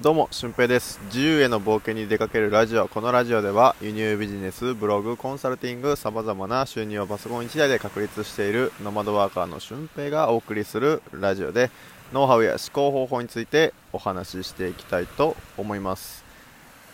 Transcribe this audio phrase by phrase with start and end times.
[0.00, 0.98] どうも、俊平です。
[1.08, 2.88] 自由への冒険に出かけるラジオ。
[2.88, 11.70] このラジオでは、輸入ビジネス、ブログ、コンサルティング、様々な収入をパソコン1台で確立しているノマドワーカーの俊平がお送りするラジオで、
[12.14, 16.24] ノウハウや思考方法についてお話ししていきたいと思います。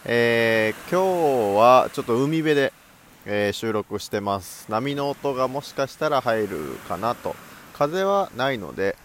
[0.05, 2.73] えー、今日はちょっと海辺で、
[3.25, 4.67] えー、収録してます。
[4.69, 7.37] 波の音がもしかしたら入るかなと。
[7.73, 8.97] 風はないので、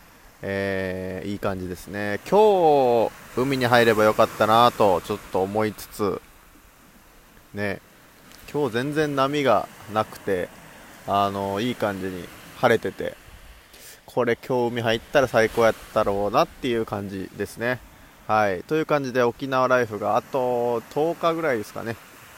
[0.43, 2.19] えー、いい感じですね。
[2.29, 6.21] 今日、海に入ればよかったなと、ちょっと思いつつ、
[7.53, 7.79] ね、
[8.51, 10.49] 今日全然波がなくて、
[11.07, 12.27] あの、いい感じに
[12.57, 13.15] 晴れてて、
[14.05, 17.79] これ今日海入ったら最高やったろうなっていう感じですね。
[18.27, 18.63] はい。
[18.63, 21.95] という感じで沖縄ライフがあと10日ぐらいですかね、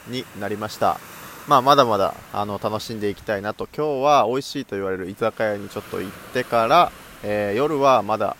[0.08, 1.00] になりました。
[1.48, 6.92] まあ、まだまだあの楽しんでいきたいなと、今日は美味しいと言われる居酒屋にちょっと行ってから、
[7.26, 8.36] えー、夜はまだ、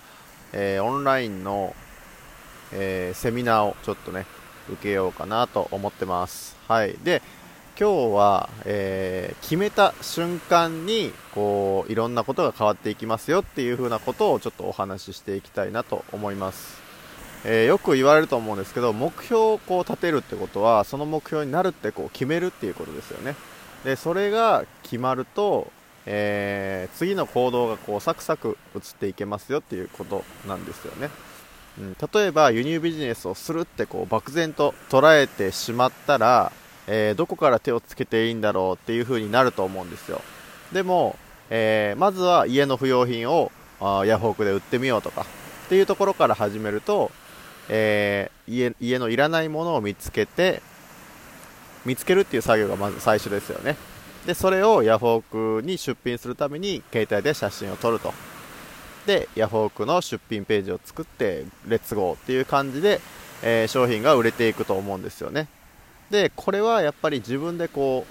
[0.53, 1.75] えー、オンラインの、
[2.71, 4.27] えー、セミナーをちょっとね
[4.71, 6.57] 受けようかなと思ってます。
[6.69, 6.95] はい。
[7.03, 7.23] で
[7.77, 16.81] 今日は、え決めた瞬間にこういろんなことが変わっていきますよっていう風なことをちょっとお話ししていきたいなと思います。
[17.45, 23.35] え、よく言われると思うんですけど目標をこう立てるってことはその目標になるってこう決めるっていうことですよね。
[23.85, 25.73] でそれが決まると
[26.07, 31.09] えー、次の行動がこうサクサク移っていけますよっていうことなんですよね、
[31.79, 36.53] うん、例えば輸入ビジネスをするってこう漠然と捉えてしまったら、
[36.87, 40.21] えー、どこから手をつけていいんだろうっていう風になると思うんですよ。
[40.73, 41.17] でも、
[41.51, 47.11] えー、まずは家の不要品をあヤフオクで売ってみようとかっていうところから始めると、
[47.69, 50.63] え家家のいらないものを見つけて
[51.85, 53.77] 見つけるっていう作業がまず最初ですよね。
[54.27, 58.13] でそれをヤフオクに出品するために携帯で写真を撮ると。
[59.07, 63.03] でヤフオクの出品ページを作ってレッツゴーっていう感じで、
[63.43, 65.47] えー、商品が売れていくと思うんですよね。
[66.11, 68.07] でこれはやっぱり自分でこ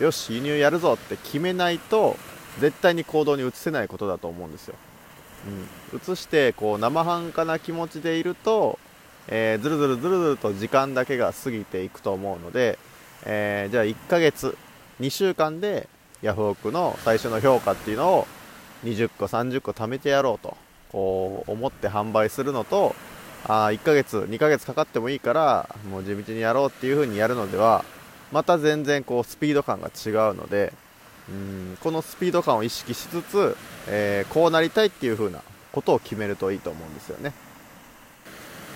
[0.00, 2.16] うよし輸入やるぞって決めないと
[2.60, 4.74] 絶対に行動に移せないことだと思うんですよ、
[5.92, 8.78] うん、移してこう生半可な気持ちでいると、
[9.28, 12.78] えー、ずるずるずるずると時間だけが過ぎていくと思うので、
[13.24, 14.56] えー、じゃあ1ヶ月
[15.00, 15.88] 2週間で
[16.22, 18.26] ヤフオクの最初の評価っていうのを
[18.84, 20.56] 20個30個貯めてやろうと
[20.92, 22.94] こう思って販売するのと
[23.46, 27.84] あ1ヶ月2ヶ月かかってもいいからもう地道にやろうっていう風にやるのでは
[28.32, 30.72] また全然こうスピード感が違うので
[31.28, 33.56] うんこのスピード感を意識しつつ、
[33.88, 35.40] えー、こうなりたいっていう風な
[35.72, 37.32] ことを決めるといいと思うんですよね。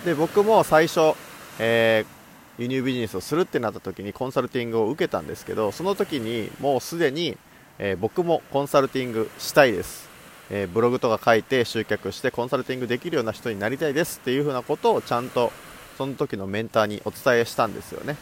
[0.05, 1.15] で僕も最初、
[1.59, 2.18] えー
[2.59, 7.39] 輸入ビジネスをするってなった時にコンサルティングを受けたんですけどその時にもうすでに、
[7.79, 10.09] えー、僕もコンサルティングしたいです、
[10.51, 14.19] えー、ブログとか書いて集客してコンサルティングできるような人になりたいです。
[14.19, 15.53] っていう風なことをちゃんと
[15.97, 18.17] その時のメンターにお伝えしたんですよね。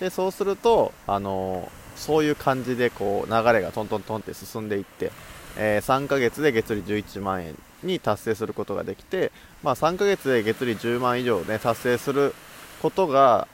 [0.00, 5.12] でそうすると、あのー、そういう感じでこう流れがトントントンって進んでいって、
[5.56, 9.30] え3ヶ月で月利11万円に達成することができて、
[9.62, 12.34] まあ、3ヶ月で月利10万以上、ね、達成する
[12.80, 13.46] ことが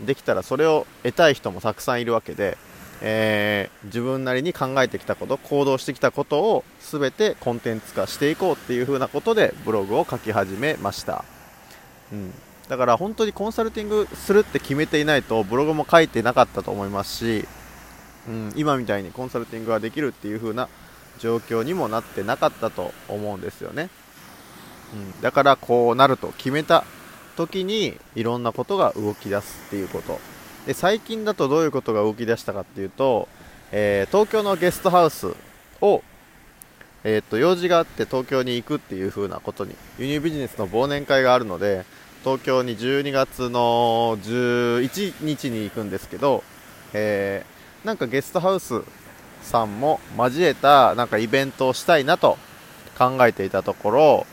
[0.00, 2.56] できたらそれを得たい人もたくさんいるわけで、
[3.00, 11.24] えー、自分なりに考えてきたこと行動してきたことを全てコンテンツ化していこうっていう風なことでブログを書き始めました、
[12.12, 12.32] うん、
[12.68, 17.48] だから本当にコンサルティングするって決めていないとブログも書いてなかったと思いますし、
[18.28, 20.68] うん、今みたいにコンサルティングができるっていう風な
[21.18, 23.90] 状況にもなってなかったと思うんですよね、
[24.94, 26.84] うん、だからこうなると決めた
[27.38, 30.18] 時にいろんなことが動き出すっていうこと。
[30.66, 33.28] で最近だとどういうことが動き出したかっていうと、
[33.70, 35.34] えー、東京のゲストハウス
[35.80, 36.02] を、
[37.04, 41.84] えー、と用事があって東京に行くっていう風なことに輸入ビジネスの忘年会があるので
[42.24, 46.42] 東京に12月の11日に行くんですけど、
[46.92, 48.82] えー、なんかゲストハウス
[49.42, 52.36] さんも交えたなんかイベントをしたいなと
[52.98, 54.26] 考えていたところ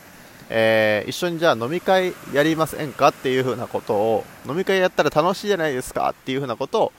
[0.48, 6.92] えー、一緒にじゃあ飲み会やりませんかっていう風なことを飲み会やったら楽しいじゃないですかっていう風なことを、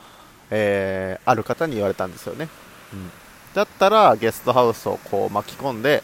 [0.52, 2.50] えー、ある方に言われたんですよね、
[2.94, 3.10] うん、
[3.54, 6.04] だったらゲストハウスをこう巻き込んで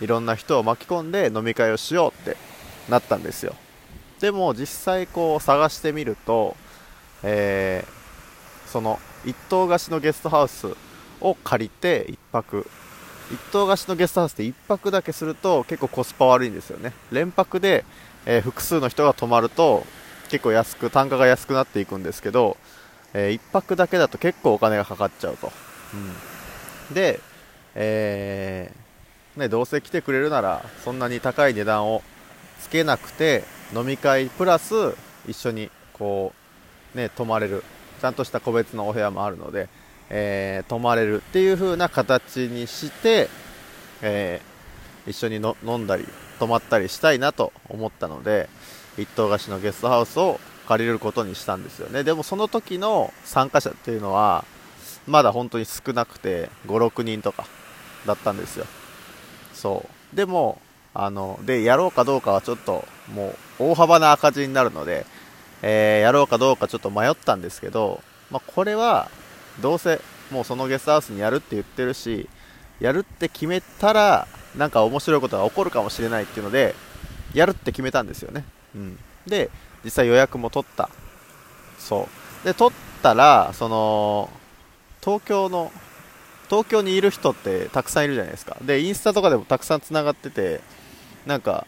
[0.00, 2.36] いろんな人を巻き込んで飲み会をしようって
[2.88, 3.54] なったんですよ。
[4.20, 6.56] でも実際こう探してみると、
[7.22, 10.74] えー、その一棟貸しのゲストハウス
[11.20, 12.70] を借りて1泊
[13.30, 16.92] 一棟貸しのゲストハウスで1泊だけすると結構コスパ悪いんですよね。
[17.12, 17.84] 連泊で、
[18.26, 19.84] えー、複数の人が泊まると
[20.28, 22.56] 結構安く単価が安くなっていくんですけど、
[23.14, 25.52] えー、1泊だけだと結構お金がかかっちゃうと、
[26.90, 27.20] うん、で、
[27.74, 32.02] えー、ね、どうせ来てくれるならそんなに高い値段を
[32.60, 33.44] つけなくて、
[33.74, 34.74] 飲み会プラス
[35.26, 36.32] 一緒にこ
[36.94, 37.62] うね泊まれる。
[38.00, 39.68] ちゃんとした個別のお部屋もあるので、
[40.10, 43.28] えー、泊まれるっていう風な形にして、
[44.02, 46.06] えー、一緒に飲んだり
[46.38, 48.48] 泊まったりしたいなと思ったので
[48.96, 52.04] 一棟貸しのゲストハウスを借りることにしたんですよね。
[52.04, 54.44] でもその時の参加者っていうのは
[55.06, 57.46] まだ本当に少なくて56人とか
[58.06, 58.66] だったんですよ。
[59.54, 60.16] そう。
[60.16, 60.60] でも
[60.94, 62.84] あのでやろうかどうかはちょっと
[63.14, 65.06] もう大幅な赤字になるので、
[65.62, 69.10] えー、やろうかどうかちょっと迷ったんですけど、まあ、これは
[69.60, 70.00] どうせ
[70.30, 72.28] もうそのゲストハウスにやるって言ってるし
[72.80, 74.26] やるって決めたら
[74.56, 76.74] なんか面白いことが起こるかもしれないっていうので
[77.34, 78.44] やるって決めたんですよね、
[78.74, 79.50] うん、で
[79.84, 80.90] 実際予約も取った。
[81.78, 82.08] そ
[82.42, 82.44] う。
[82.44, 84.30] で取ったらその
[85.00, 85.72] 東京の
[86.48, 88.56] 東京にいる人ってたくさんいるじゃないですか。
[88.62, 90.60] でインスタとかでもたくさんつながってて
[91.26, 91.66] なんか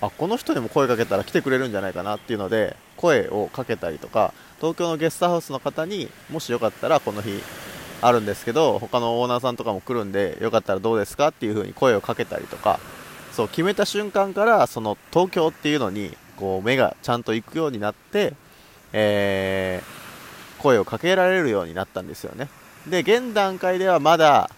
[0.00, 7.40] あこの人にも声かけたら来てくれるんじゃないかなっていうので声をかけたりとか東京のゲストハウスの方にもしよかったらこの日
[8.02, 12.80] あるんですけど他のオーナーさんとかも来るんでよかったらどうですかっていう風に声をかけたりとか
[13.32, 18.34] そう決めた瞬間からその東京っていうのにこう目がちゃんと行くようになって、
[18.92, 22.48] えー、声をかけられるようになったんですよね。
[22.88, 24.50] で現段階ではまだ、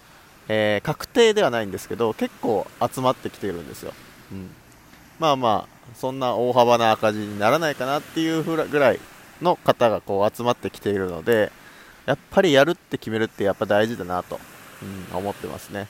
[0.49, 3.93] えー、確定ではないんですけど結構集まってきているんですよ、
[4.31, 4.51] うん、
[5.23, 8.99] まあまあそんな大幅な赤字にならないかなっていうぐらい
[9.41, 11.53] の方がこう集まってきているので
[12.07, 14.41] やっぱりやるって決めるってやっぱ大事だなと、
[15.13, 15.87] うん、思ってますね。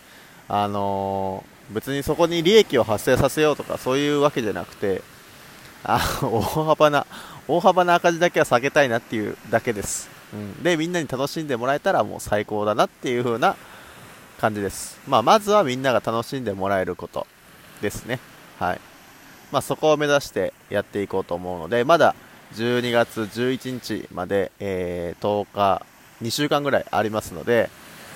[0.48, 5.00] あのー、別にそこに利益を発生させようとかそういうわけじゃなくて
[5.82, 7.06] あ大幅な
[7.48, 13.56] 大幅な赤字だけは下げたいなっていうだけです、うん、でみんなに楽しんでもらえたらもう最高だなっていう風な
[14.38, 17.26] 感じです、まあ、まずはみんなが楽しんでもらえること
[17.80, 18.18] ですね。
[18.58, 18.91] はい。
[19.52, 22.14] まあ、そこを目指してやっていこうと思うのでまだ
[22.54, 25.86] 12月11日まで、えー、10日
[26.22, 27.70] 2週間ぐらいありますので、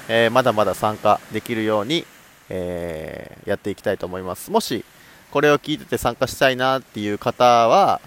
[0.08, 2.06] えー、まだまだ参加できるように、
[2.48, 4.50] えー、やっていきたいと思います。
[4.50, 4.84] もし
[5.30, 8.00] これを聞いてて参加したいなっていう方は、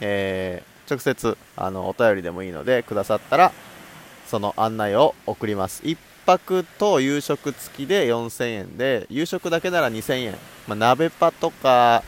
[0.00, 3.52] えー、直接あのお便りでもいいのでくださったら
[4.26, 5.82] その案内を送ります。
[6.26, 10.32] 泊と夕食付きで4000円で夕食だけなら2000円、
[10.66, 12.02] まあ、鍋パとか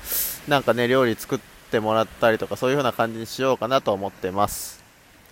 [0.48, 1.38] なんかね料理作っ
[1.70, 4.82] てもらったりとかそういう風な感じにしようかなと思ってます。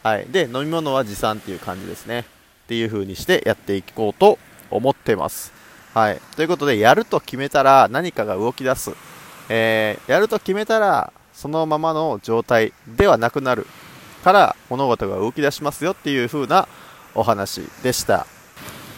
[0.02, 2.20] はい、で飲み物は持参っていう感じですね。
[2.20, 4.38] っていう風にしてやっていこうと
[4.70, 5.52] 思ってます。
[5.94, 6.20] はい。
[6.36, 8.92] ということでやると決めたら何かが動き出す、
[9.48, 13.66] えー、やると決めたらそのままの状態ではなくなる
[14.22, 16.68] から物事が動き出しますよっていう風な
[17.14, 18.26] お話でした。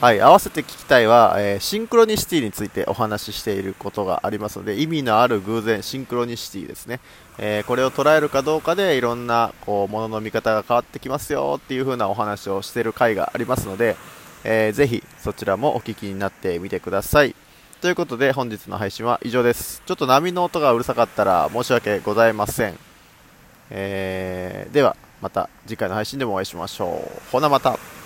[0.00, 7.00] はい、合わせて聞きたいは、えー、シンクロニシティについてお話ししていることがありますので意味のある偶然シンクロニシティですね、
[7.36, 13.96] えー、これを捉えるかどうかでいろんなこうものの見方が変わってきますよっていう風なお話をしている回がありますので、
[14.44, 17.34] えー、ぜひそちらもお聞きになってみてください。
[17.80, 19.82] ということで本日の配信は以上です。
[19.84, 22.78] ちょっと波の音がうるさかったら申し訳ございません、
[23.70, 27.32] えー、ではまた次回の配信でもお会いしましょう。
[27.32, 27.97] ほなまた。